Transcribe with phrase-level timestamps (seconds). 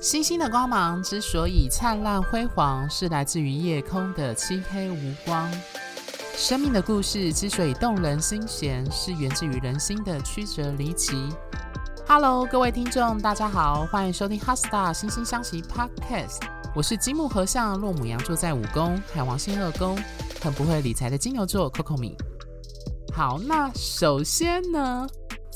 [0.00, 5.50] 星星的光芒之所以灿烂辉煌，是来自于夜空的漆黑无光。
[6.36, 11.28] 生命的故事之所以动人心弦，是源自于人心的曲折离奇。
[12.06, 16.38] Hello，各位听众，大家好，欢迎收听《HeartStar 心星相惜 Podcast》。
[16.76, 19.98] 我是金木合相，落母羊座在五宫，海王星二宫，
[20.40, 22.14] 很不会理财的金牛座 Coco 米。
[23.12, 25.08] 好，那首先呢，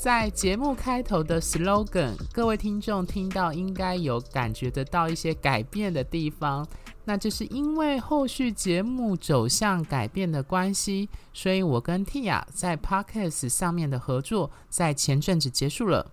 [0.03, 6.67] 在节目开头的 slogan，各位听众听到应该有感觉得到一些改变的地方，
[7.05, 16.11] 那就是因为后续节目走向改变的关系，所以我跟 Tia 在 Podcast 上面的合作在前阵子结束了。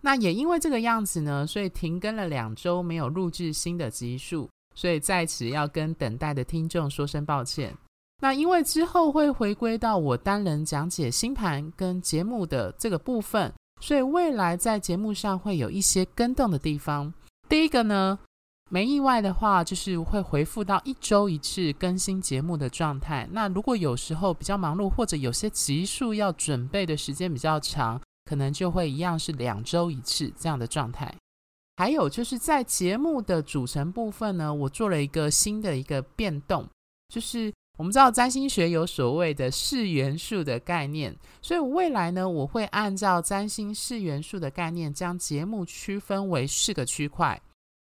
[0.00, 7.76] 那也因为这个样子呢，所以停更了两周，没有录制新的集数，所以在此要跟等待的听众说声抱歉。
[8.20, 17.14] 那因为之后会回归到我单人讲解星盘跟节目的这个部分，所以未来在节目上会有一些更动的地方。
[17.48, 18.18] 第一个呢，
[18.70, 23.28] 没意外的话，就是会回复到一周一次更新节目的状态。
[23.30, 31.14] 那如果有时候比较忙碌，或者有些集数要准备的时间比较长，可能就会一样是两周一次这样的状态。
[31.76, 36.66] 还有就是在节目的组成部分呢，我做了一个新的一个变动，
[37.08, 37.52] 就是。
[37.78, 47.40] 我们知道占星学有所谓的四元素的概念，所以未来呢，我会按照占星四元素的概念，将节目区分为四个区块。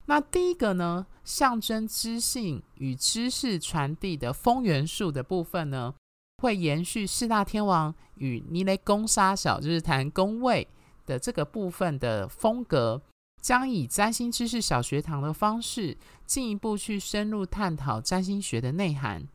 [0.06, 5.94] 那第一个呢，象征知性与知识传递的风元素的部分呢，
[6.42, 10.66] 会延续四大天王与尼雷宫杀小，就是谈宫位
[11.04, 13.02] 的这个部分的风格，
[13.42, 19.28] 将以占星知识小学堂的方式，进一步去深入探讨占星学的内涵。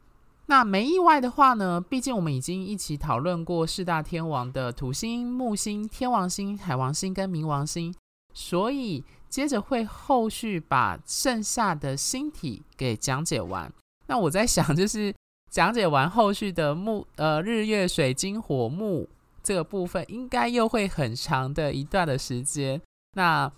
[0.50, 7.94] 那没意外的话呢，毕竟我们已经一起讨论过四大天王的土星、木星、天王星、海王星跟冥王星，
[8.34, 13.72] 所以接着会后续把剩下的星体给讲解完。
[14.08, 15.14] 那我在想，就是
[15.52, 19.08] 讲解完后续的木呃日月水金火木
[19.44, 22.82] 这个部分，应该又会很长的一段的时间。
[23.14, 23.52] 那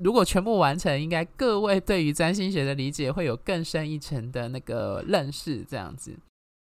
[0.00, 6.16] 如果全部完成，应该各位对于占星学的理解会有更深一层的那个认识，这样子。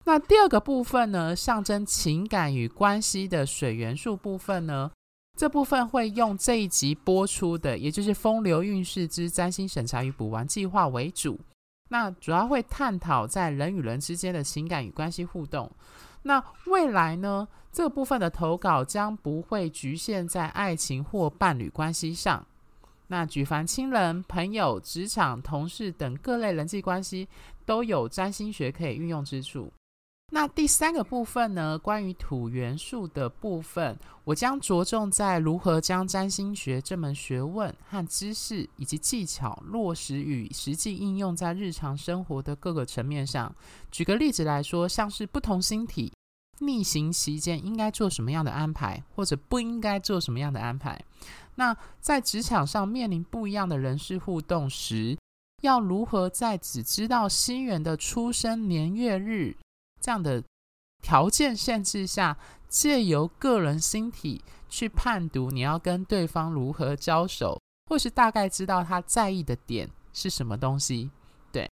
[0.05, 4.89] 那第二个部分呢，象征情感与关系的水元素部分呢，
[5.37, 11.39] 这部分会用这一集播出的，也就是风流运势之占星审查与补完计划为主。
[11.91, 15.71] 那主要会探讨在人与人之间的情感与关系互动。
[16.23, 22.45] 那未来呢，这部分的投稿将不会局限在爱情或伴侣关系上。
[23.11, 27.27] 那举凡亲人、朋友、职场、同事等各类人际关系，
[27.65, 29.73] 都有占星学可以运用之处。
[30.31, 43.51] 那第三个部分呢，关于土元素的部分，我将着重在如何将占星学这门学问和知识以及技巧落实与实际应用在日常生活的各个层面上。
[43.89, 46.13] 举个例子来说，像是不同星体
[46.59, 51.03] 逆行期间应该做什么样的安排，或者不应该做什么样的安排。
[51.59, 55.17] 那在职场上面临不一样的人事互动时，
[55.61, 59.57] 要如何在只知道新人的出生年月日
[59.99, 60.41] 这样的
[61.03, 62.37] 条件限制下，
[62.69, 71.11] 借由个人星体去判读你要跟对方如何交手，或是大概知道他在意的点是什么东西？
[71.51, 71.69] 对。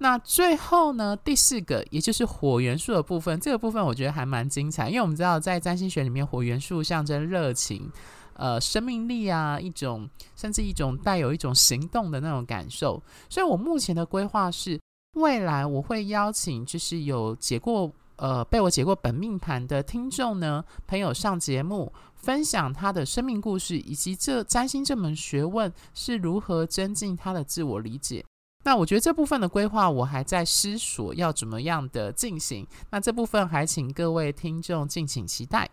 [0.00, 7.92] 那最后呢，第四个也就是火元素的部分，这个部分我觉得还蛮精彩，因为我们知道在占星学里面，火元素象征热情。
[8.38, 14.80] 呃，生命力啊，一种甚至一种带有一种行动的那种感受，所以我目前的规划是，
[15.14, 28.24] 未来我会邀请就是有解过呃被我解过本命盘的听众呢朋友上节目，分享他的生命故事，以及这占星这门学问是如何增进他的自我理解。
[28.62, 35.68] 那我觉得这部分的规划我还在思索要怎么样的进行，那这部分还请各位听众敬请期待。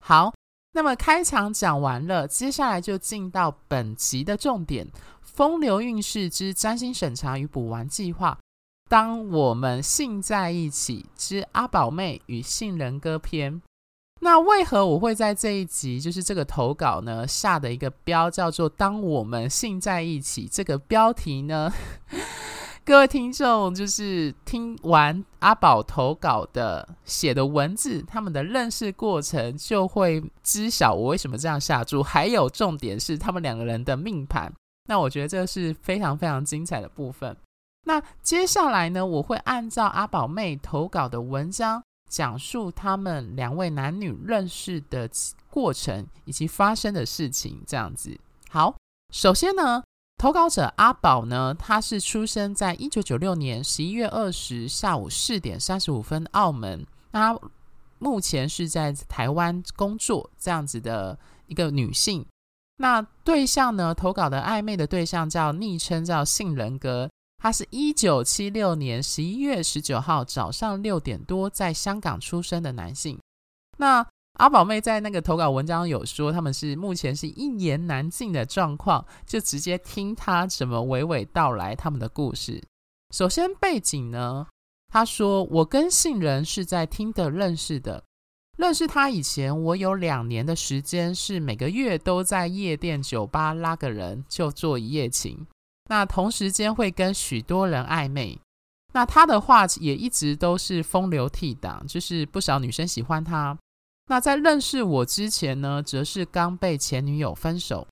[0.00, 0.32] 好。
[0.76, 4.86] 那么开场讲完了，接下来就进到本集的重点——
[5.24, 8.36] 风流运势之占星审查与补完计划。
[8.86, 13.62] 当我们性在一起之阿宝妹与性人歌篇。
[14.20, 21.72] 那为何我会在这一集，就是这个投稿呢，下的一个标叫做“当我们性在一起”这个标题呢？
[22.86, 32.00] 各位听众，就是听完阿宝投稿的写的文字，他们的认识过程就会知晓我为什么这样下注。
[32.00, 34.52] 还有重点是他们两个人的命盘，
[34.88, 37.36] 那我觉得这是非常非常精彩的部分。
[37.86, 45.10] 那接下来呢，我会按照阿宝妹投稿的文章，讲述他们两位男女认识的
[45.50, 47.60] 过程以及发生的事情。
[47.66, 48.16] 这样子，
[48.48, 48.76] 好，
[49.12, 49.82] 首先呢。
[50.18, 56.86] 投稿者阿宝呢，他是出生在一九九六年十一月二十下午四点三十五分，澳门。
[57.10, 57.40] 那他
[57.98, 62.24] 目前是在台湾工作，这样子的一个女性。
[62.78, 73.18] 那对象呢，投稿的暧昧的对象叫昵称叫杏仁哥，他是一九七六年十一月十九号早上六点多在香港出生的男性。
[73.78, 82.62] 那阿宝妹在那个投稿文章有说，他们是目前是一言难尽的状况，就直接听他怎么娓娓道来他们的故事。
[83.14, 84.46] 首先背景呢，
[84.88, 88.04] 他说我跟杏仁是在听的认识的，
[88.58, 95.46] 认识他以前，我有两年的时间是每个月都在夜店酒吧拉个人就做一夜情，
[95.88, 98.38] 那同时间会跟许多人暧昧，
[98.92, 103.56] 那他的话也一直都是风流倜傥，就是不少女生喜欢他。
[104.08, 107.86] 那在认识我之前呢，则是刚被前女友分手。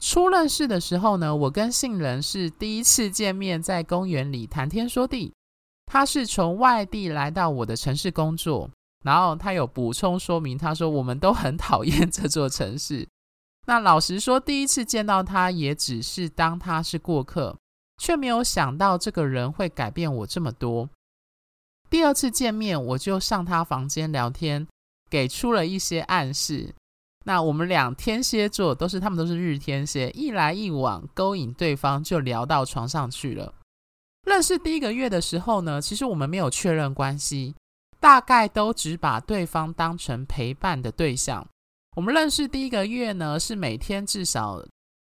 [0.00, 5.32] 初认识的时候呢，我跟杏仁是第一次见面，在公园里谈天说地。
[5.86, 8.70] 他是从外地来到我的城市工作，
[9.04, 13.06] 然后他有补充说明，他说我们都很讨厌这座城市。
[13.66, 17.56] 那老实说，第一次见到他也只是当他是过客，
[17.98, 20.90] 却没有想到这个人会改变我这么多。
[21.88, 24.66] 第二次见面，我就上他房间聊天。
[25.14, 26.74] 给出了一些暗示。
[27.24, 33.54] 那我们俩天蝎座都是，他们都是日天蝎，一来一往勾引对方，就聊到床上去了。
[34.26, 37.54] 认识第一个月的时候呢，其实我们没有确认关系，
[38.00, 41.46] 大概都只把对方当成陪伴的对象。
[41.94, 44.60] 我们认识第一个月呢，是每天至少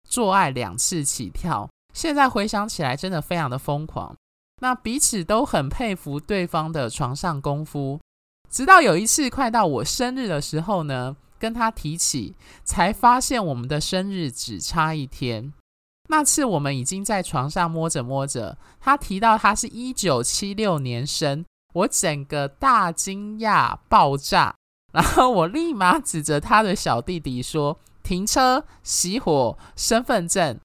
[0.10, 1.70] 做爱两次起跳。
[1.94, 4.16] 现在回想起来，真的非常的疯狂。
[4.60, 8.00] 那彼此都很佩服对方的床上功夫。
[8.50, 15.54] 直到有一次快到我生日的时候呢，跟他提起，才发现我们的生日只差一天。
[16.10, 24.56] 那次我们已经在床上摸着摸着，他提到他是一九七六年生，我整个大惊讶爆炸，
[24.92, 30.60] 然后我立马指着他的小弟弟说：“停车，熄火，身份证。”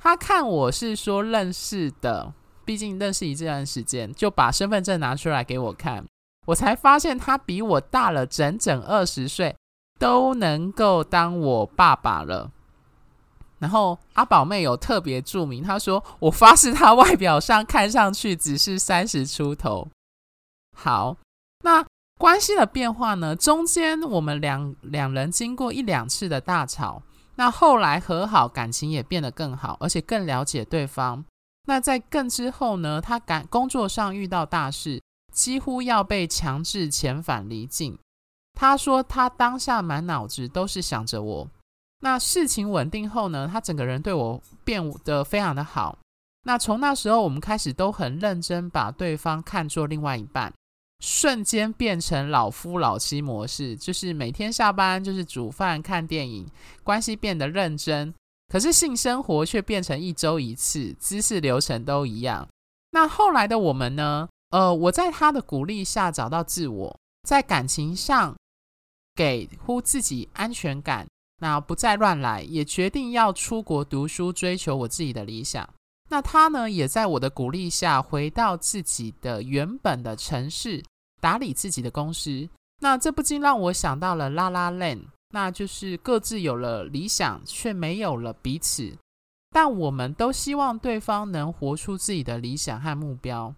[0.00, 2.32] 他看我是说认识的，
[2.64, 6.04] 毕竟认识一段时间，就把身份证拿出来给我看。
[6.46, 9.56] 我才发现他比我大了整整二十岁，
[9.98, 12.50] 都能够当我爸爸了。
[13.58, 19.88] 然后阿宝妹有特别注明，她说：“我发誓，他外表上看上去只是三十出头。”
[20.76, 21.16] 好，
[21.62, 21.82] 那
[22.18, 23.34] 关系的变化呢？
[23.34, 27.02] 中间我们两两人经过一两次的大吵，
[27.36, 31.24] 那后来和好，感情也变得更好，而且更了解对方。
[31.66, 33.00] 那在更之后呢？
[33.00, 35.00] 他感工作上遇到大事。
[35.34, 37.98] 几乎要被强制遣返离境。
[38.54, 41.50] 他说他当下满脑子都是想着我。
[42.00, 45.98] 那事情稳定后呢，他整个人对我变得非常的好。
[46.44, 50.52] 那从那时候我们开始都很认真把对方看作另外一半，
[51.00, 56.46] 瞬间变成老夫老妻模式，就是每天下班就是煮饭看电影，
[56.82, 58.14] 关系变得认真。
[58.52, 62.46] 可是性生活却变成一周一次，姿势流程都一样。
[62.90, 64.28] 那后来的我们呢？
[64.54, 68.36] 呃，我在他的鼓励下找到自我，在感情上
[69.12, 71.08] 给乎自己安全感，
[71.40, 75.68] 那不再乱来，也决定要出国读书，追求我自己的理想。
[76.08, 80.80] 那他呢，也在我的鼓励下回到自己的原本的城市，
[81.20, 82.48] 打理自己的公司。
[82.80, 88.96] 那这不禁让我想到了拉拉链那就是各自有了理想，却没有了彼此，
[89.50, 93.52] 但我们都希望对方能活出自己的理想和目标。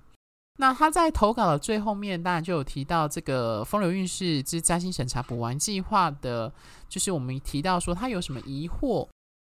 [0.59, 6.51] 那他在投稿的最后面，当然就有提到这个风流韵事之占星审查补完计划的，
[6.89, 9.07] 就是我们提到说他有什么疑惑，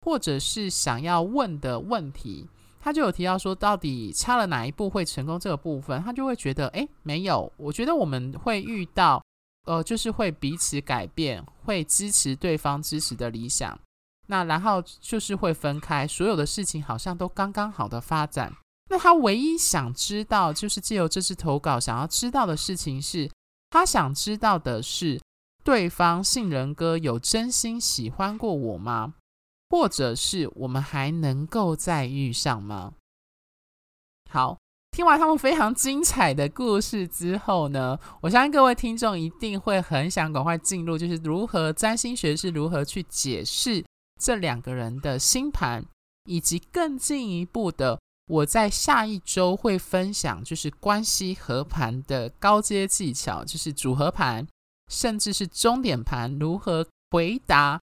[0.01, 2.49] 或者是想要问的问题，
[2.81, 9.23] 他就有提到说到底差了哪一步会成功这个部分，他就会觉得诶，没有，我觉得我们会遇到，
[9.67, 13.79] 呃，就是会彼此改变，会支持对方支持的理想，
[14.27, 18.53] 那然后就是会分开，所有的事情好像都刚刚好的发展。
[18.89, 23.29] 那他唯一想知道，就是借由这次投稿想要知道的事情是，
[23.69, 25.21] 他想知道的是，
[25.63, 29.13] 对方杏仁哥有真心喜欢过我吗？
[29.69, 32.93] 或者是我们还能够再遇上吗？
[34.31, 34.57] 好，
[34.89, 43.85] 听完他们非常精彩的故事之后呢，我相信各位听众一定会很想赶快进入，就是如何占星学是如何去解释
[44.19, 45.85] 这两个人的星盘，
[46.25, 47.99] 以及更进一步的。
[48.29, 54.47] 我在下一周会分享，就是关系合盘的高阶技巧，就是组合盘，
[54.87, 57.81] 甚至是终点盘，如何回答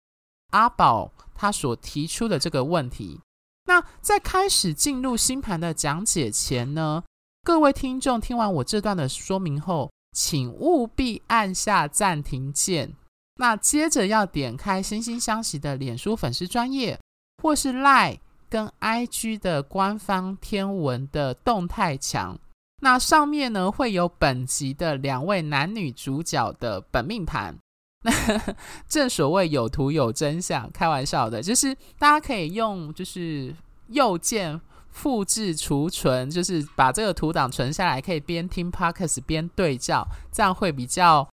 [0.51, 3.21] 阿宝他所提出的这个问题。
[3.67, 7.01] 那在开始进入星盘的讲解前呢，
[7.43, 12.93] 各位听众听完我这段的说明后，请务必按下暂停键。
[13.37, 16.99] 那接着要点开惺惺相惜的脸书粉丝专页，
[17.41, 18.19] 或是 Line
[18.53, 22.39] 跟 IG 的官方天文的动态墙。
[22.83, 27.57] 那上面呢，会有本集的两位男女主角的本命盘。
[28.03, 28.11] 那
[28.87, 33.55] 正所谓有图有真相，开玩笑的，就是大家可以用就是
[33.87, 41.27] 右键复制储存，就是把这个图档存下来，可以边听 Podcast 边对照，这样会比较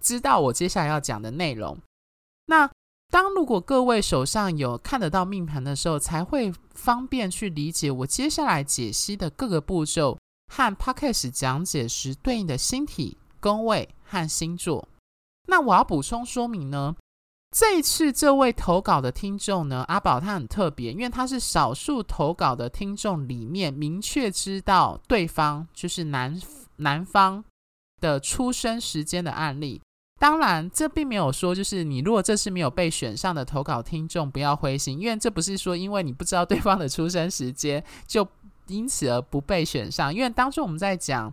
[0.00, 1.76] 知道我接下来要讲的内容。
[2.46, 2.70] 那
[3.14, 10.18] 当如果各位手上有看得到命盘的时候，才会方便去理解我接下来解析的各个步骤
[10.52, 14.88] 和 Podcast 讲解时对应的星体、宫位和星座。
[15.46, 16.96] 那我要补充说明呢，
[17.56, 26.36] 这一次这位投稿的听众呢，阿宝他很特别，因为他是少数投稿的听众里面明确知道对方就是男
[26.78, 27.44] 男方
[28.00, 29.80] 的出生时间的案例。
[30.24, 38.26] 当然，这并没有说就是你如果这次没有被选上的投稿听众不要灰心，因为这不是说因为你不知道对方的出生时间就
[38.68, 41.30] 因此而不被选上，因为当初我们在讲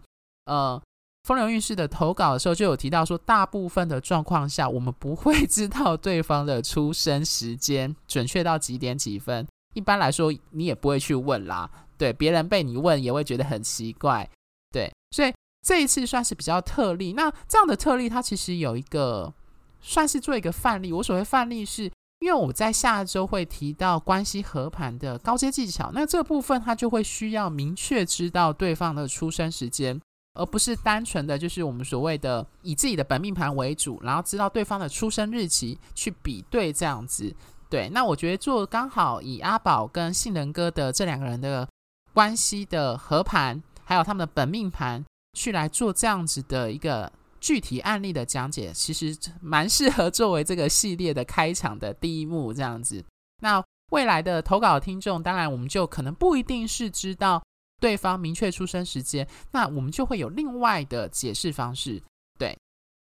[0.48, 0.82] 呃。
[1.24, 9.48] 风流运势的投稿的时候，就有提到说，大部分的状况下，我们不会 知道对方的出生时间准确到几点几分。
[9.76, 11.70] 一般来说，你也不会去问啦。
[11.96, 14.28] 对，别人被你问也会觉得很奇怪。
[14.74, 15.32] 对，所以
[15.66, 17.14] 这一次算是比较特例。
[17.14, 19.34] 那这样的特例，它其实有一个
[19.82, 20.92] 算是做一个范例。
[20.92, 21.84] 我所谓范例是，
[22.20, 30.00] 因为我在下周会提到关系合盘的高阶技巧，那这部分它就会需要明确知道对方的出生时间。
[30.34, 37.36] 而不是单纯的就是我们所谓的以自己的本命盘为主，然后知道对方的出生日期去比对这样子。
[37.70, 41.68] 对，那我觉得做刚好以阿宝跟杏仁哥的这两个人的
[42.14, 45.04] 关系的合盘，还有他们的本命盘
[45.34, 53.04] 去来做这样子的一个具体案例的讲解，其实蛮适合作为这个系列的开场的第一幕这样子。
[53.42, 57.42] 那未来的投稿听众，当然我们就可能不一定是知道。
[57.80, 62.00] 对方明确出生时间，那我们就会有另外的解释方式。
[62.38, 62.56] 对，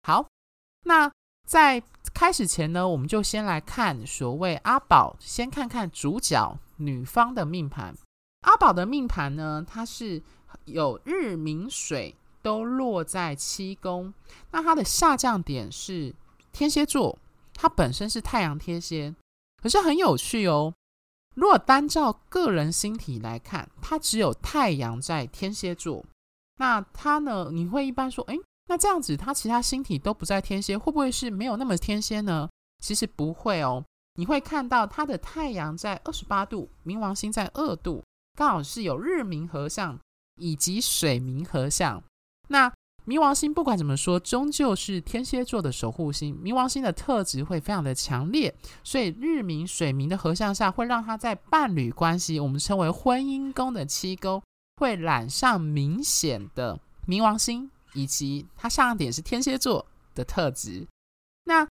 [0.05, 0.27] 好，
[0.85, 1.13] 那
[1.47, 1.83] 在
[2.15, 7.95] 开始前呢，我们就先来看所谓阿宝，先看看主角女方的命盘。
[8.47, 10.23] 阿宝的命盘呢，它是
[10.65, 14.13] 有日、冥、水都落在七宫，
[14.51, 16.15] 那它的下降点是
[16.53, 17.19] 天蝎座，
[17.55, 19.15] 它本身是太阳天蝎，
[19.63, 20.73] 可是很有趣哦。
[21.37, 26.05] 如果单照个人星体来看，它只有太阳在天蝎座，
[26.59, 27.51] 那它呢？
[27.53, 32.49] 你会一般说，诶，那这样子，它其他星体都不在天蝎，会不会是没有那么天蝎呢？
[32.83, 33.85] 其实不会哦。
[34.15, 38.03] 你会看到它的太阳在二十八度，冥王星在二度，
[38.37, 39.99] 刚好是有日冥合相
[40.41, 42.03] 以及水冥合相。
[42.49, 42.73] 那
[43.07, 46.37] 冥王星不管怎么说，终究是天蝎座的守护星。
[46.37, 48.55] 冥王星的特质会非常的强烈，
[48.85, 54.41] 所以日冥、水冥的合相下，会让他在伴侣关系，我们称为婚姻宫的七宫，
[54.77, 56.79] 会染上明显的
[57.09, 60.87] 冥王星，以及它下降点是天蝎座的特质。
[61.45, 61.67] 那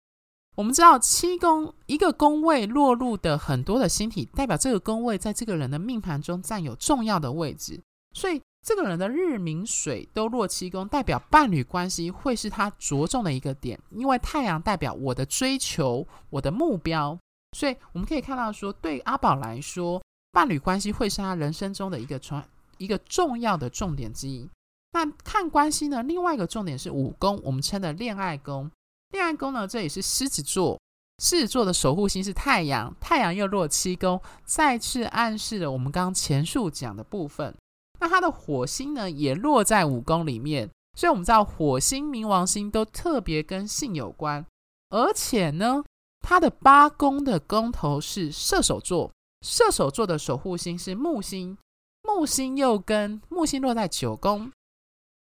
[0.54, 7.82] 我们知道，七宫一个宫位落入的很多的星体，代表这个宫位在这个人的命盘中占有重要的位置，
[8.14, 8.40] 所以。
[8.66, 17.16] 这个人的日冥水都落七宫，代表伴侣关系会是他着重的一个点，因为太阳代表我的追求、我的目标，
[17.56, 22.42] 所以我们可以看到说，对阿宝来说，伴侣关系会是他人生中的一个重
[22.78, 24.50] 一个重要的重点之一。
[24.90, 28.68] 那看关系呢，另外一个重点是五宫，我们称的恋爱宫。
[29.12, 30.76] 恋爱宫呢，这里是狮子座，
[31.22, 37.54] 狮子座的守护星是太阳，太阳又落七宫，再次暗示了我们刚刚前述讲的部分。
[37.98, 44.44] 那它的火星呢，也落在五宫里面，所以我们知道火星、冥王星都特别跟性有关，
[44.90, 45.82] 而且呢，
[46.20, 49.10] 它的八宫的宫头是射手座，
[49.40, 51.56] 射手座的守护星是木星，
[52.02, 54.50] 木星又跟木星落在九宫，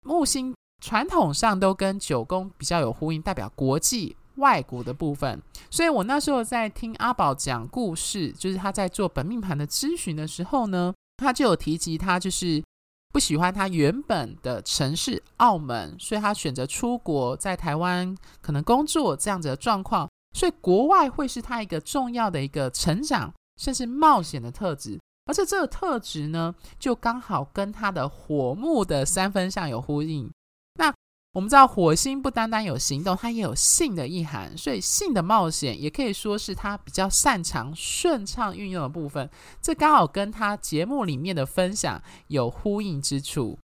[0.04, 5.40] 木星传统上都跟九宫比较有呼应，代表国际外国的部分，
[5.70, 10.92] 所以我那时候在听阿宝讲故事，就是他在做本命盘的咨询的时候呢。
[11.16, 12.62] 他就有提及，他就是
[13.12, 24.98] 不喜欢他原本的城市澳门，所以他选择出国，在台湾可能工作这样子的状况，所以国外会是他一个重要的一个成长，甚至冒险的特质。
[25.26, 30.30] 而且这个特质呢，就刚好跟他的火木的三分相有呼应。
[31.34, 39.28] 我们知道火星不单单有行动，它也有性的意涵，所以性的冒险也可以说是他比较擅长顺畅运用的部分。
[39.60, 43.58] 这刚好跟他节目里面的分享有呼应之处。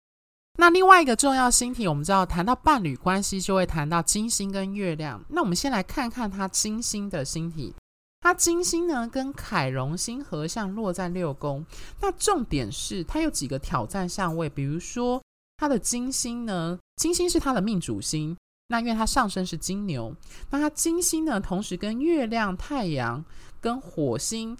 [0.56, 5.22] 那另外一个重要星体，我们知道谈到伴侣关系，就会谈到金星跟月亮。
[5.28, 7.74] 那我们先来看看它金星的星体，
[8.22, 11.66] 它金星呢跟凯龙星合相落在六宫。
[12.00, 15.20] 那重点是它有几个挑战相位，比如说。
[15.58, 16.78] 他的金星呢？
[16.96, 18.34] 金星是他的命主星。
[18.70, 20.14] 那因为他上升是金牛，
[20.50, 23.24] 那他金星呢，同时跟月亮、太阳、
[23.62, 24.54] 跟火星、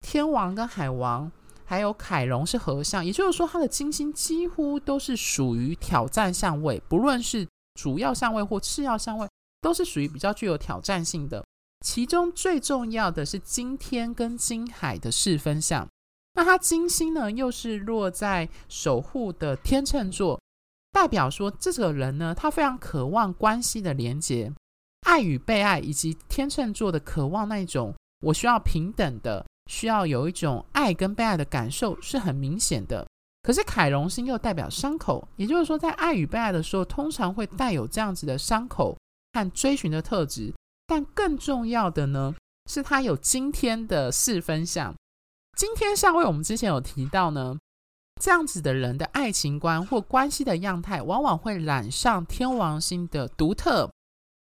[0.00, 1.30] 天王跟海王，
[1.64, 3.06] 还有凯龙是合相。
[3.06, 7.46] 也就是说，他的金星几乎都是属于挑战相位，不论是
[7.80, 9.28] 主要相位或次要相位，
[9.60, 11.44] 都是属于比较具有挑战性的。
[11.86, 15.86] 其中最重要的是金天跟金海的四分相。
[16.34, 20.40] 那他金星呢，又是落在守护的天秤座，
[20.92, 24.52] 代表说这个人呢，他非常渴望关系的连接，
[25.06, 33.06] 爱与被爱，以及天秤座的渴望那一种，我需要平等的，需要有一种爱跟被爱的感受是很明显的。
[33.42, 38.96] 可是凯龙星又代表伤口，也就是说，在爱与被爱的时候，通常会带有这样子的伤口
[39.32, 40.52] 和追寻的特质。
[40.86, 42.34] 但更重要的呢，
[42.70, 44.94] 是他有今天的四分相。
[45.56, 47.58] 今天相位，我们之前有提到呢，
[48.22, 53.90] 这样子的人的爱情观或关系的样态，往往会染上天王星的独特、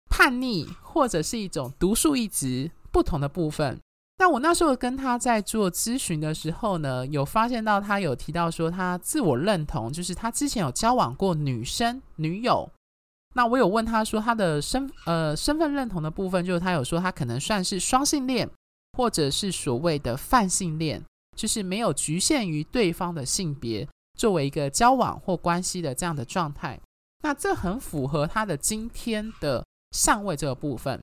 [0.08, 3.78] 叛逆，或者是一种独树一帜不同的部分。
[4.16, 12.66] 那我那时候跟他在做咨询的时候呢，有发现到他有提到说，他自我认同就是他之前有交往过女生女友。
[13.34, 18.48] 那我有问他说，他的身呃身份认同的部分，就是他有说他可能算是双性恋。
[18.96, 21.04] 或者是所谓的泛性恋，
[21.36, 23.86] 就是没有局限于对方的性别
[24.18, 26.80] 作为一个交往或关系的这样的状态。
[27.22, 31.00] 那这很符合他的今天的相位这个部分。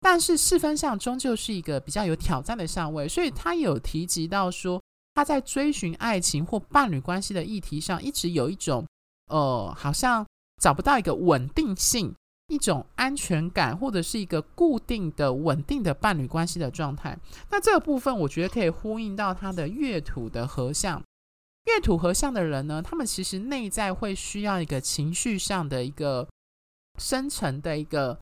[0.00, 4.82] 但是四分相终究是一个比较有挑战的相位，所以他有提及到说，
[5.14, 8.86] 他在追寻爱情或伴侣关系的议题上，一直有一种
[9.28, 10.26] 呃，好像
[10.60, 12.14] 找不到一个稳定性。
[12.48, 17.18] 一种安全感，或者是一个固定的、稳定的伴侣关系的状态。
[17.50, 21.02] 那这个部分，我觉得可以呼应到他的月土的合相。
[21.64, 26.28] 月土合相的人呢，他们其实内在会需要一个情绪上的一个
[26.98, 28.20] 深层的一个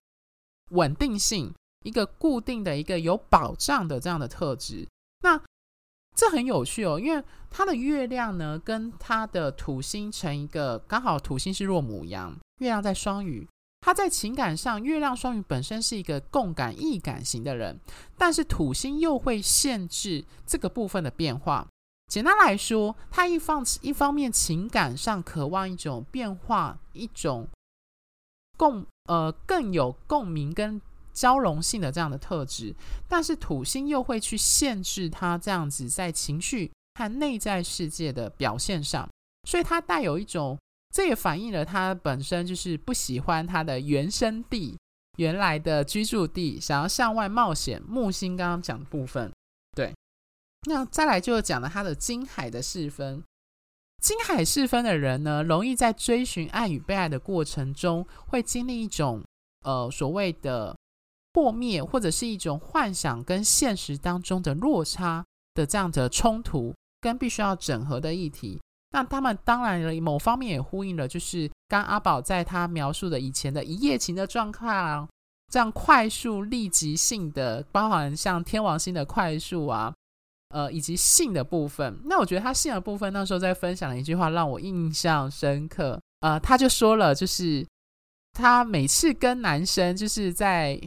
[0.71, 1.53] 稳定性，
[1.85, 4.87] 一个固定的一个有保障的这样的特质。
[5.23, 5.41] 那
[6.15, 13.49] 这很有趣哦，因为他的月亮呢，跟他的土星成一个，刚好土星是弱母羊，月亮在双鱼。
[13.85, 17.81] 他在情感上，月亮双鱼本身是一个共感、易感型的人，
[18.17, 21.67] 但是土星又会限制这个部分的变化。
[22.07, 27.49] 简单来说，他一方一方面情感上渴望一种变化，一种
[28.57, 30.81] 共呃更有共鸣跟
[31.13, 32.73] 交融性的这样的特质，
[33.09, 39.09] 但是土星又会去限制他这样子在情绪和内在世界的表现上，
[39.49, 40.57] 所以他带有一种。
[40.93, 44.79] 这也反映了他本身就是不喜欢他的原生地、
[45.17, 47.83] 原来的居住地，想要向外冒险。
[47.89, 49.33] 木星刚刚讲的部分，
[49.75, 49.95] 对。
[50.69, 53.25] 那再来就讲了他的金海的四分。
[54.03, 59.23] 金海四分的人呢，容易在追寻爱与被爱的过程中，会经历一种
[59.65, 60.77] 呃所谓的
[61.33, 65.25] 破灭，或者是一种幻想跟现实当中的落差
[65.55, 68.61] 的这样的冲突，跟必须要整合的议题。
[68.93, 75.09] 那他们当然了，某方面也呼应了，就是刚阿宝在他描述的以前的一夜情的状况，
[75.51, 79.93] 这样快速立即性的，包含像天王星的快速啊，
[80.51, 82.01] 呃，以及性的部分。
[82.05, 85.99] 那我觉得他性的部分那时候在分享了一句话，让我印象深刻。
[86.21, 87.67] 呃，他就说了，就是
[88.35, 90.79] 他每次跟男生就是在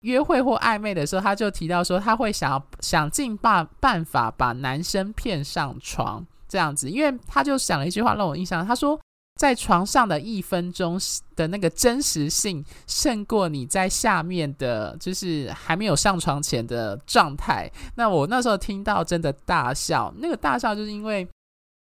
[0.00, 6.26] 约会或暧昧的时候，他就提到说他会想要想尽办办法把男生骗上床。
[6.50, 9.00] 这样子，因为他就讲了一句话让我印象，他说
[9.36, 10.98] 在床上的一分钟
[11.36, 17.70] 的那个真实性胜过你在下面的，就是还没有上床前的状态。
[17.94, 21.26] 那我那时候听到真的大笑，那个大笑就是因为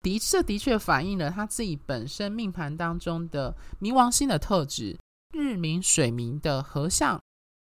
[0.02, 4.98] 的这的确反映了他自己本身命盘当中的冥王星的特质，
[5.32, 7.18] 日冥水冥的合相，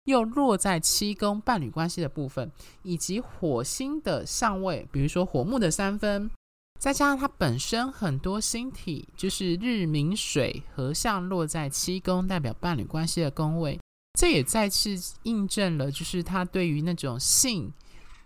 [0.03, 2.51] 又落在七宫伴侣关系的部分，
[2.83, 6.29] 以及火星的相位，比如说火木的三分。
[6.79, 13.79] 再加上它本身很多星体，就是日明水合相落在七宫，代表伴侣关系的宫位，
[14.13, 17.73] 这也再次印证了，就是他对于那种性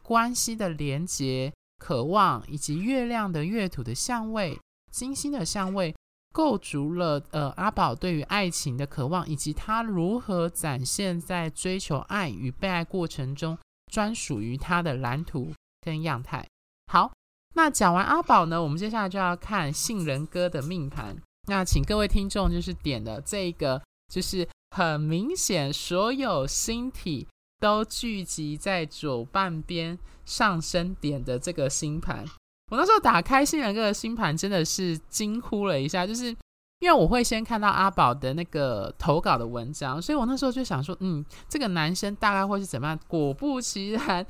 [0.03, 4.59] 关系的连结、渴望，以及月亮的月土的相位、
[4.91, 5.95] 金星的相位，
[6.33, 13.57] 构筑了呃阿宝对于爱情的渴望，以及他如何展现在追求爱与被爱过程中
[13.89, 16.45] 专属于他的蓝图跟样态。
[16.91, 17.11] 好，
[17.53, 21.15] 那讲完阿宝呢，我们接下来就要看杏仁哥的命盘。
[21.47, 23.81] 那请各位听众就是点的这个，
[24.13, 27.27] 就是很明显，所有星体
[27.59, 32.25] 都聚集在左半边上升点的这个星盘。
[32.71, 36.33] 我那时候打开杏仁哥的星盘，真的是惊呼了一下，就是
[36.81, 42.99] 因为我会先看到阿宝的那个投稿的文章，所以我那时候就想说，嗯，这个男生大概会是怎么样？
[43.07, 44.25] 果不其然，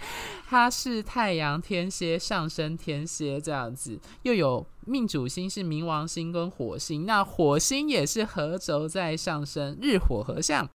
[0.49, 10.67] 他是太阳天蝎上升天蝎这样子，又有命主星是冥王星跟火星，那火星也是合轴在上升，日火合相，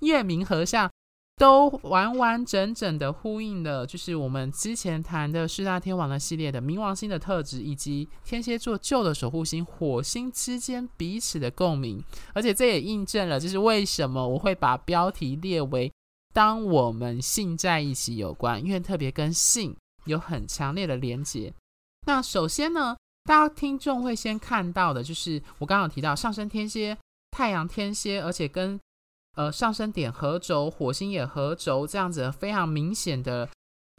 [0.00, 0.90] 月冥合相。
[1.36, 15.92] 都完完整整的呼应了，就是我们之前谈的四大天王的系列的冥王星的特质，以及天蝎座旧的守护星火星之间彼此的共鸣，而且这也印证了，就是为什么我会把标题列为
[16.32, 21.52] “当我们性在一起”有关，因为特别跟性有很强烈的连结。
[22.06, 26.96] 那首先呢，大家听众会先看到的就是我刚刚有提到上升天蝎、
[27.30, 28.80] 太阳天蝎，而且跟
[29.36, 33.48] 呃，上升点合轴，火星也合轴，这样子非常明显的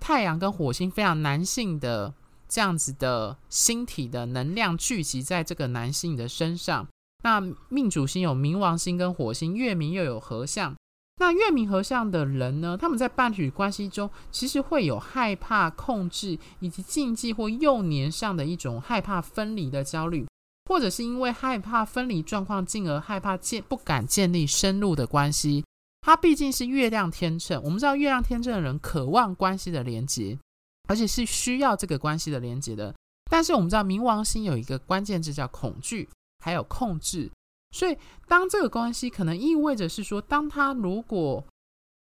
[0.03, 2.13] 太阳跟火星非常男性的
[2.49, 6.87] 这样子的星体的能量聚集在这个男性的身上。
[7.23, 10.75] 那命主星有冥王星跟火星，月明又有合相。
[11.19, 20.27] 那月明合相的人呢，他们在伴侣关系中其实会有害怕、控制以及禁忌或幼年上的一种害怕分离的焦虑。
[20.67, 25.63] 或者是因为害怕分离状况，进而害怕建不敢建立深入的关系。
[26.01, 30.37] 他毕竟是月亮天秤，我们知道月亮天秤的人渴望关系的连接，
[30.87, 32.93] 而且是需要这个关系的连接的。
[33.29, 36.07] 但是我们知道冥王星有一个关键字叫恐惧，
[36.39, 37.29] 还有控制。
[37.71, 41.43] 所以当这个关系可能意味着是说，当他如果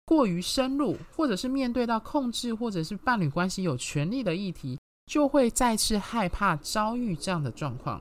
[0.06, 8.00] 过于深入，或者是面对到控制，或者是伴侣关系有权力的议题，就会再次害怕遭遇这样的状况。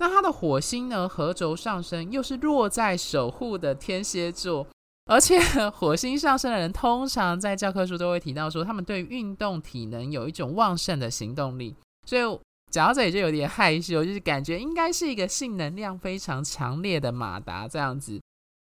[0.00, 1.06] 那他的火星呢？
[1.06, 4.66] 合轴上升，又是落在守护的天蝎座，
[5.04, 11.76] 而且 火星上升的人，通常在教科书都会提到说，他们对运动体能有一种旺盛的行动力。
[12.06, 12.22] 所以
[12.70, 18.18] 讲到这里就有点害羞，就是感觉应该是一个性能量非常强烈的马达这样子。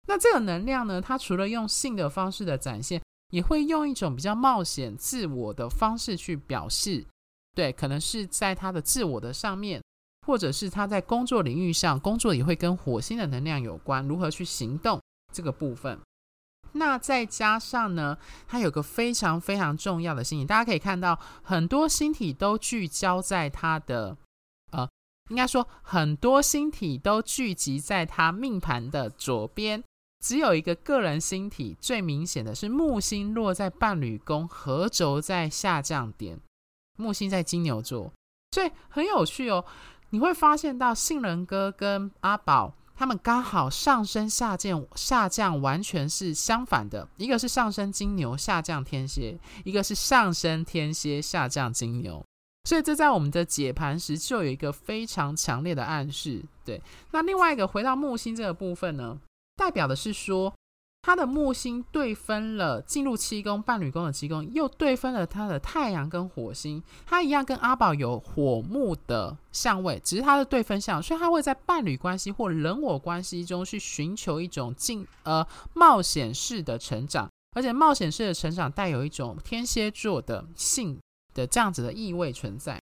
[0.08, 7.06] 那这个能量呢，它除了用性的方式的展现，也会用一种比较冒险、自我的方式去表示。
[7.54, 9.82] 对，可能是在他的自我的上面。
[10.26, 15.00] 或者是他在工作领域上工作也会跟火星的能量有关，如何去行动
[15.32, 16.00] 这个部分。
[16.74, 24.18] 那再加上呢，它有个非常非常重要的星体，大家可以看到很多星体都聚焦在它的，
[24.72, 24.86] 呃，
[25.30, 29.82] 应该说很多星体都聚集在它命盘的左边，
[30.22, 36.38] 只有一个个人星体最明显的是木星落在伴侣宫，合轴在下降点，
[36.98, 38.12] 木星在金牛座，
[38.52, 39.64] 所以很有趣哦。
[40.16, 52.24] 你会发现到杏仁哥跟阿宝他们刚好上升下降下降完全是相反的，一个是上升金牛下降天蝎，一个是上升天蝎下降金牛，
[52.64, 56.42] 所以这在我们的解盘时就有一个非常强烈的暗示。
[56.64, 59.20] 对，那另外一个回到木星这个部分呢，
[59.58, 60.54] 代表的是说。
[61.06, 66.82] 他的木星对分了进入七宫伴侣宫的七宫，又对分了他的太阳跟火星。
[67.06, 81.00] 他一样跟阿宝有火木的相位，只是他的对分相，所以他会在伴侣关系或人我关系中去寻求一种进呃冒险式的成长，而且冒险式的成长带有一种天蝎座的性
[81.36, 82.82] 的这样子的意味存在。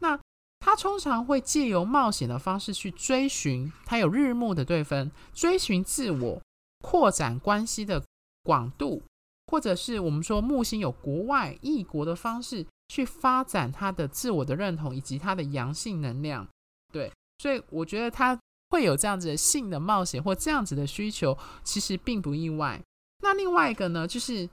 [0.00, 0.18] 那
[0.58, 6.42] 他通常会借由冒险的方式去追寻，他有日木的对分，追寻自我。
[6.82, 8.02] 扩展关系的
[8.42, 9.02] 广度，
[9.46, 16.46] 或者是我们说木星有国外异国的方式去发展他的自我的认同以及他的阳性能量，
[16.92, 18.38] 对，所以我觉得他
[18.70, 22.78] 会有这样子的性的冒险或这样子的需求，其实并不意外。
[23.22, 24.48] 那另外一个呢，就是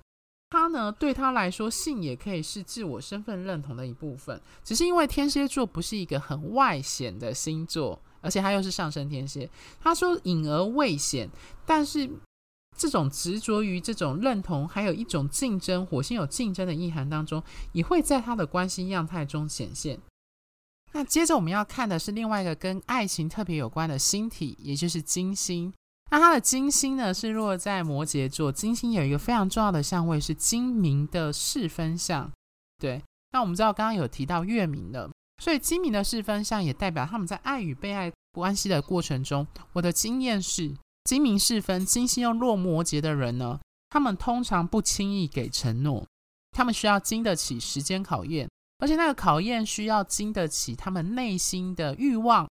[0.49, 7.99] 他呢对他来说，性也可以是自我身份认同的一部分，只是因为天蝎座不是一个很外显的星座。
[8.21, 11.29] 而且他又是上升天蝎，他说隐而未显，
[11.65, 12.09] 但是
[12.77, 19.99] 这种执着于这种认同，还有一种竞争，火星有竞争的意涵当中，也会在他的关系样态中显现。
[20.91, 25.71] 那接着我们要看的是另外一个跟爱情特别有关的星体，也就是金星。
[26.11, 32.31] 那他的金星呢是落在摩羯座，金星有一个非常重要的相位是金明的四分相。
[32.81, 35.07] 对，那我们知道刚刚有提到月明的。
[35.39, 40.75] 所以精明的四分相也代表他们在爱与被爱关系的过程中，我的经验是，
[41.05, 46.05] 精明四分、金星又落摩羯的人呢，他们通常不轻易给承诺，
[46.51, 48.47] 他们需要经得起时间考验，
[48.77, 52.47] 而且那个考验需要经得起他们内心的欲望，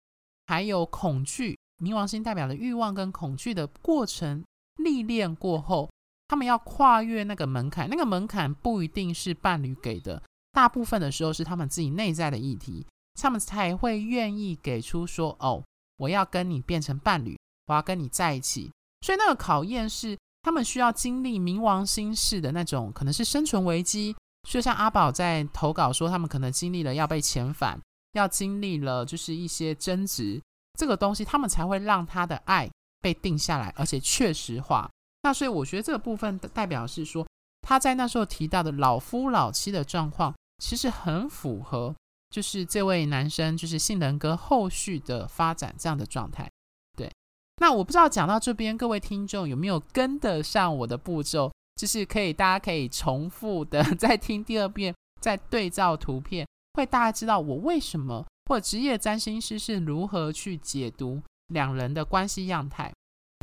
[0.46, 1.58] 还有恐惧。
[1.84, 4.42] 冥王星代表的欲望跟恐惧的过程
[4.76, 5.90] 历练过后，
[6.26, 10.22] 他们要跨越那个门槛，那个门槛不一定是伴侣给的，
[10.56, 12.86] 大部分的时候是他们自己内在的议题，
[13.20, 15.62] 他们才会愿意给出说：“哦，
[15.98, 17.36] 我要跟你变成伴侣。”
[17.68, 24.14] 我要跟你在一起，所以那个考验是他们需要经历冥王星式的那种，可能是生存危机。
[24.48, 27.76] 就像阿宝在投稿说，他们可能经历了要被遣返，
[28.12, 30.40] 要经历了就是一些争执，
[30.78, 34.88] 这个东西他们才会让他的爱被定下来，而且确实化。
[35.24, 37.26] 那所以我觉得这个部分代表是说，
[37.62, 41.94] 他在那时候提到的老夫老妻的状况，其实很符合，
[42.30, 46.50] 就是这位男生就是性能哥后续的发展这样的状态。
[46.96, 47.10] 对
[47.58, 51.50] 那我不知道讲到这边，各位听众有没有跟得上我的步骤？
[51.76, 62.90] 就是可以，大家可以重复的 再听第二遍，再对照图片，会大家知道我为什么或职业占星师是如何去解读两人的关系样态。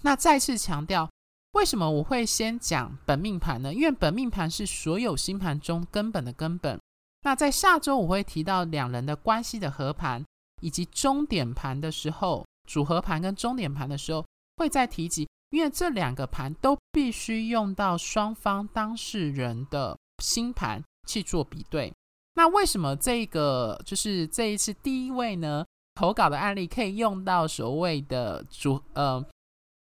[0.01, 1.07] 那再次强调，
[1.51, 3.71] 为什么我会先讲本命盘呢？
[3.71, 6.79] 因为本命盘是所有星盘中根本的根本。
[7.23, 10.23] 那在下周我会提到两人的关系的合盘
[10.61, 12.45] 以及终点盘的时候。
[12.65, 21.93] 组合盘跟终点盘的时候，会再提及，因为这两个盘都必须用到双方当事人的星盘去做比对。
[22.35, 25.65] 那为什么这个就是这一次第一位呢？
[25.95, 29.21] 投稿的案例可以用到所谓的组呃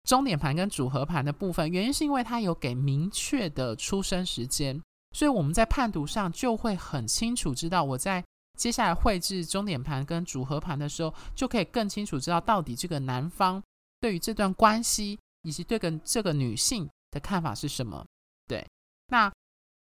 [0.03, 4.79] 终点盘跟组合盘的部分，原因是因为它有给明确的出生时间，
[5.11, 8.23] 所以我们在判读上就会很清楚知道我在。
[8.57, 13.61] 接下来绘制终点盘跟组合盘的时候，就可以更清楚知道到底这个男方
[13.99, 18.03] 对于这段关系以及对跟这个女性的看法是什么。
[18.47, 18.65] 对，
[19.09, 19.31] 那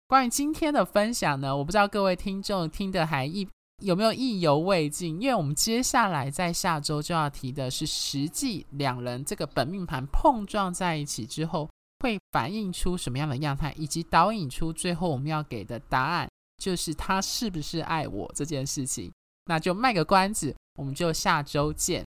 [0.07, 3.47] 关于今天的分享呢，我不知道各位听众听得还意
[3.83, 11.69] 有没有意犹未尽，因为我们接下来在下周就要提的是实际两人这个本命盘碰撞在一起之后，
[12.03, 16.27] 会反映出什么样的样态，以及导引出最后我们要给的答案。
[16.61, 19.11] 就是他是不是爱我这件事情，
[19.45, 22.05] 那就卖个关子，我们就下周见。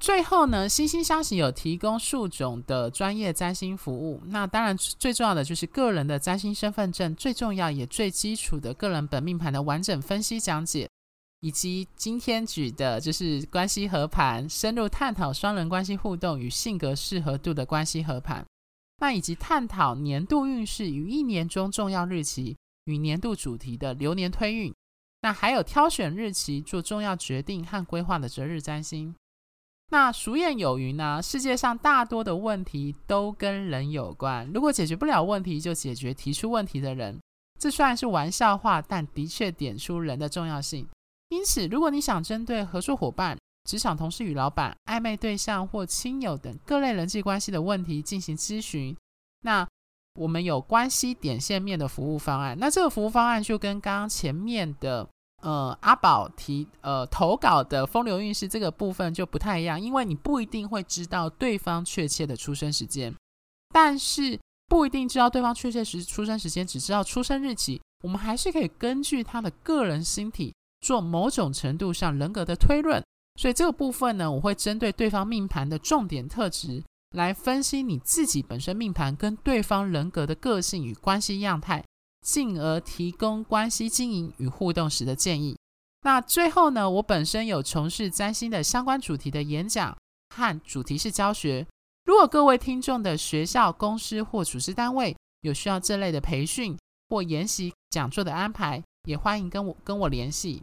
[0.00, 10.88] 最后呢，星星相惜有提供数种的专业占星服务，那当然最重要的就是个人的占星身份证，最重要也最基础的个人本命盘的完整分析讲解，
[11.40, 18.42] 以及今天举的就是关系合盘，深入探讨双人关系互动与性格适合度的关系合盘，
[19.02, 22.56] 那以及探讨年度运势与一年中重要日期。
[22.84, 24.72] 与年度主题的流年推运，
[25.22, 29.14] 那还有挑选日期做重要决定和规划的择日占星。
[29.90, 37.20] 那俗谚有云呢、世界上大多的问题都跟人有关，如果解决不了问题，就解决提出问题的人。
[37.60, 40.86] 这虽然是玩笑话，但的确点出人的重要性。
[41.28, 48.96] 因此，如果你想针对合作伙伴、职场同事与老板、暧昧对象或亲友等各类人际关系的问题进行咨询，
[49.42, 49.66] 那。
[50.20, 55.08] 我们有关系点线面的服务方案，那这个服务方案就跟刚刚前面的
[55.40, 63.14] 呃阿宝提呃投稿的风流运势这个部分就不太一样，因为你不一定会知道对方确切的出生时间，
[63.72, 73.02] 但是不一定知道对方确切时出生时间，只知道出生日期，我们还是可以根据他的个人星体做某种程度上人格的推论，
[73.36, 76.82] 所以这个部分呢，我会针对对方命盘的重点特质。
[77.12, 81.84] 来分析你自己本身命盘跟对方人格的个性与关系样态，
[82.22, 85.54] 进而提供关系经营与互动时的建议。
[86.04, 89.94] 那最后呢，我本身有从事占星的相关主题的演讲
[90.34, 91.66] 和主题式教学。
[92.06, 96.74] 如果各位听众的学校、公司或组织单位有需要这类的培训
[97.10, 100.62] 或研习讲座的安排，也欢迎跟我跟我联系。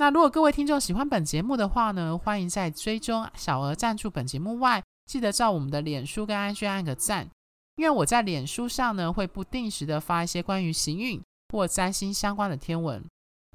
[0.00, 4.80] 那如果各位听众喜欢本节目的话呢，欢迎在追踪小额赞助本节目外。
[5.06, 7.28] 记得照我们的脸书跟 IG 按个赞，
[7.74, 13.04] 因为我在脸书上呢会不定时的发一些关于行运或占星相关的天文。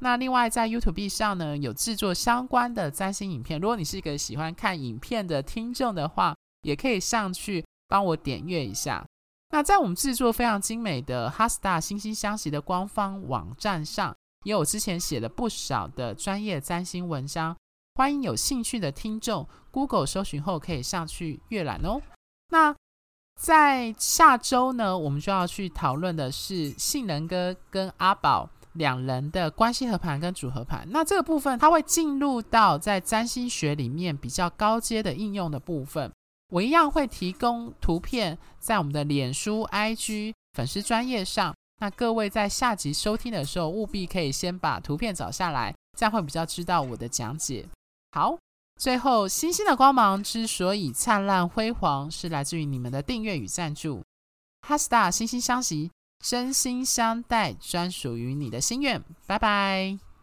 [0.01, 9.06] 那另外在 YouTube 上呢有制作相关的占星影片，如果你是一个喜欢看影片的听众的话，也可以上去帮我点阅一下。
[9.51, 17.56] 那在我们制作非常精美的 HeartStar 心星相惜的官方网站上，也有之前写了不少的专业占星文章。
[17.95, 22.01] 欢迎有兴趣的听众，Google 搜寻后可以上去阅览哦。
[22.49, 22.75] 那
[23.39, 30.88] 在下周呢，我们就要去讨论的是杏仁哥跟阿宝两人的关系合盘跟组合盘。
[30.89, 36.12] 那这个部分它会进入到在占星学里面比较高阶的应用的部分。
[36.51, 41.53] 我一样会提供图片在我们的脸书、IG 粉丝专业上。
[41.84, 47.67] 那各位在下集收听的时候，务必可以先把图片找下来，这样会比较知道我的讲解。
[48.13, 48.38] 好，
[48.80, 54.02] 最后星星的光芒之所以灿烂辉煌，是来自于你们的订阅与赞助。
[54.65, 55.91] 哈斯塔心星相惜，
[56.24, 59.04] 真心相待，专属于你的心愿。
[59.28, 60.04] 拜拜。